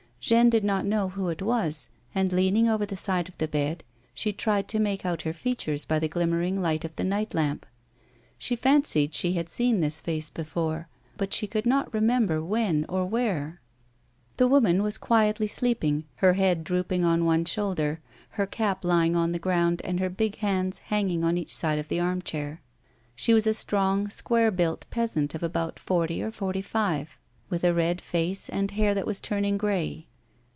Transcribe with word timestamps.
Jeanne 0.23 0.51
did 0.51 0.63
not 0.63 0.85
know 0.85 1.09
who 1.09 1.29
it 1.29 1.41
was, 1.41 1.89
and, 2.13 2.31
leaning 2.31 2.69
over 2.69 2.85
the 2.85 2.95
side 2.95 3.27
of 3.27 3.35
the 3.39 3.47
bed, 3.47 3.83
she 4.13 4.31
tried 4.31 4.67
to 4.67 4.77
make 4.79 5.03
out 5.03 5.23
her 5.23 5.33
features 5.33 5.83
by 5.83 5.97
the 5.97 6.07
glimmering 6.07 6.61
light 6.61 6.85
of 6.85 6.95
the 6.95 7.03
night 7.03 7.33
lamp. 7.33 7.65
Slic 8.39 8.59
fancied 8.59 9.15
she 9.15 9.33
had 9.33 9.49
seen 9.49 9.79
this 9.79 9.99
face 9.99 10.29
before, 10.29 10.87
but 11.17 11.33
she 11.33 11.47
could 11.47 11.65
not 11.65 11.91
remember 11.91 12.39
when 12.41 12.85
or 12.87 13.03
where. 13.07 13.61
A 14.37 14.37
WOMAN'S 14.37 14.37
LIFE. 14.37 14.37
211 14.37 14.37
The 14.37 14.47
woman 14.77 14.83
was 14.83 14.97
quietly 14.99 15.47
sleeping, 15.47 16.03
her 16.17 16.33
head 16.33 16.63
drooping 16.63 17.03
on 17.03 17.25
one 17.25 17.43
shoulder, 17.43 17.99
her 18.37 18.45
cap 18.45 18.85
lying 18.85 19.15
on 19.15 19.31
the 19.31 19.39
ground 19.39 19.81
and 19.83 19.99
her 19.99 20.09
big 20.11 20.35
hands 20.37 20.77
hanging 20.91 21.23
on 21.23 21.35
each 21.35 21.53
side 21.55 21.79
of 21.79 21.87
the 21.89 21.99
arm 21.99 22.21
chair. 22.21 22.61
She 23.15 23.33
was 23.33 23.47
a 23.47 23.55
strong, 23.55 24.07
square 24.09 24.51
built 24.51 24.85
peasant 24.91 25.33
of 25.33 25.41
about 25.41 25.79
forty 25.79 26.21
or 26.21 26.29
forty 26.29 26.61
five, 26.61 27.17
with 27.49 27.63
a 27.63 27.73
red 27.73 27.99
face 27.99 28.49
and 28.49 28.69
hair 28.69 28.93
that 28.93 29.07
was 29.07 29.19
turning 29.19 29.57
grey. 29.57 30.05